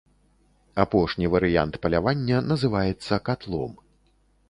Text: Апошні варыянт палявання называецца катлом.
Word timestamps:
Апошні 0.83 1.29
варыянт 1.35 1.73
палявання 1.85 2.43
называецца 2.51 3.23
катлом. 3.31 3.81